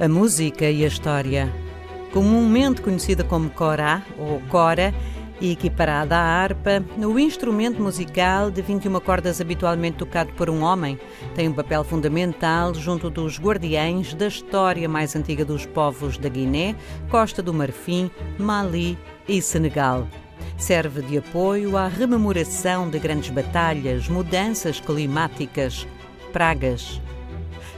[0.00, 1.52] A música e a história.
[2.10, 4.94] Comumente conhecida como corá ou cora
[5.38, 10.98] e equiparada à harpa, o instrumento musical de 21 cordas habitualmente tocado por um homem
[11.34, 16.74] tem um papel fundamental junto dos guardiães da história mais antiga dos povos da Guiné,
[17.10, 18.98] Costa do Marfim, Mali
[19.28, 20.08] e Senegal.
[20.56, 25.86] Serve de apoio à rememoração de grandes batalhas, mudanças climáticas,
[26.32, 26.98] pragas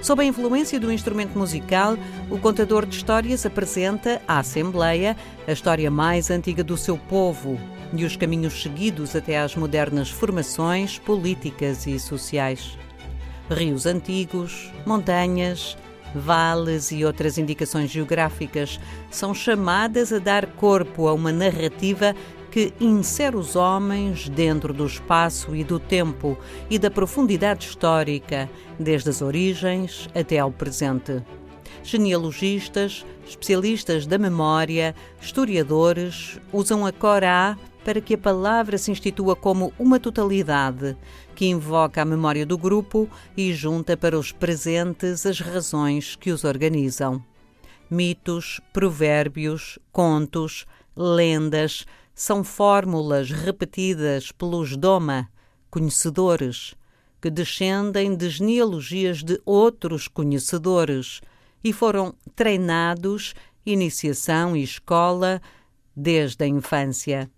[0.02, 1.96] Sob a influência do instrumento musical,
[2.28, 5.16] o contador de histórias apresenta à Assembleia
[5.46, 7.56] a história mais antiga do seu povo
[7.94, 12.76] e os caminhos seguidos até às modernas formações políticas e sociais.
[13.48, 15.76] Rios antigos, montanhas,
[16.12, 22.12] vales e outras indicações geográficas são chamadas a dar corpo a uma narrativa
[22.52, 26.36] que insere os homens dentro do espaço e do tempo
[26.68, 28.48] e da profundidade histórica,
[28.78, 31.22] desde as origens até ao presente.
[31.82, 39.72] Genealogistas, especialistas da memória, historiadores usam a Corá para que a palavra se institua como
[39.78, 40.94] uma totalidade
[41.34, 46.44] que invoca a memória do grupo e junta para os presentes as razões que os
[46.44, 47.24] organizam.
[47.90, 51.86] Mitos, provérbios, contos, lendas,
[52.22, 55.28] são fórmulas repetidas pelos Doma,
[55.68, 56.72] conhecedores,
[57.20, 61.20] que descendem de genealogias de outros conhecedores
[61.64, 63.34] e foram treinados,
[63.66, 65.42] iniciação e escola,
[65.96, 67.28] desde a infância.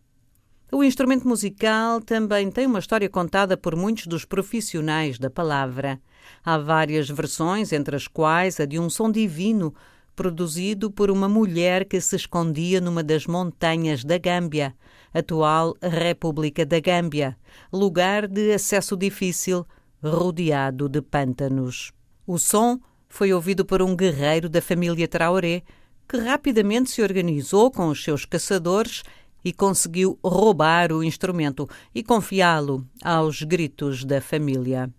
[0.70, 5.98] O instrumento musical também tem uma história contada por muitos dos profissionais da palavra.
[6.44, 9.74] Há várias versões, entre as quais a de um som divino
[10.14, 14.74] produzido por uma mulher que se escondia numa das montanhas da Gâmbia,
[15.12, 17.36] atual República da Gâmbia,
[17.72, 19.66] lugar de acesso difícil,
[20.02, 21.92] rodeado de pântanos.
[22.26, 25.62] O som foi ouvido por um guerreiro da família Traoré,
[26.08, 29.02] que rapidamente se organizou com os seus caçadores
[29.44, 34.90] e conseguiu roubar o instrumento e confiá-lo aos gritos da família.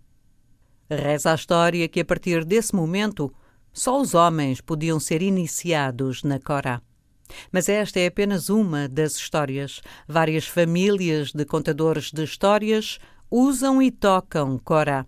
[0.88, 3.32] Reza a história que, a partir desse momento,
[3.76, 6.80] só os homens podiam ser iniciados na Corá.
[7.52, 9.82] Mas esta é apenas uma das histórias.
[10.08, 12.98] Várias famílias de contadores de histórias
[13.30, 15.04] usam e tocam Corá.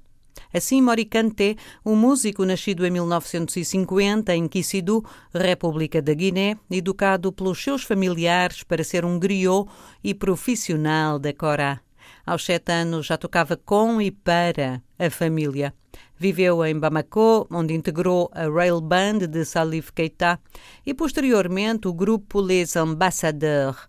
[0.53, 5.03] Assim, Moricante, um músico nascido em 1950 em Kissidu,
[5.33, 9.67] República da Guiné, educado pelos seus familiares para ser um griot
[10.05, 11.81] e profissional da Corá.
[12.27, 15.73] Aos sete anos já tocava com e para a família.
[16.17, 20.41] Viveu em Bamako, onde integrou a Rail Band de Salif Keita
[20.85, 23.89] e, posteriormente, o grupo Les Ambassadeurs.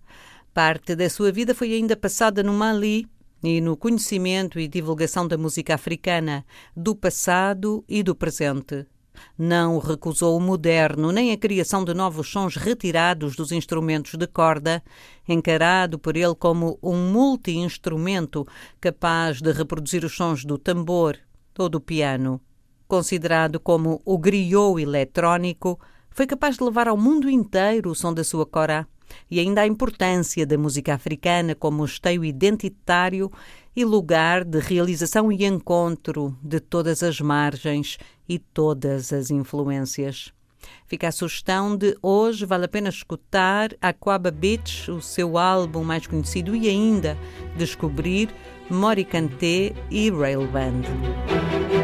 [0.53, 3.07] Parte da sua vida foi ainda passada no Mali
[3.43, 8.85] e no conhecimento e divulgação da música africana, do passado e do presente.
[9.37, 14.83] Não recusou o moderno, nem a criação de novos sons retirados dos instrumentos de corda,
[15.27, 18.45] encarado por ele como um multi-instrumento
[18.79, 21.17] capaz de reproduzir os sons do tambor,
[21.57, 22.39] ou do piano.
[22.87, 25.79] Considerado como o griot eletrónico,
[26.09, 28.87] foi capaz de levar ao mundo inteiro o som da sua corá
[29.29, 33.31] e ainda a importância da música africana como esteio identitário
[33.75, 37.97] e lugar de realização e encontro de todas as margens
[38.27, 40.33] e todas as influências.
[40.87, 46.05] Fica a sugestão de hoje vale a pena escutar Aquaba Beach, o seu álbum mais
[46.05, 47.17] conhecido, e ainda
[47.55, 48.29] descobrir
[48.69, 51.78] Moricante e Rail Band.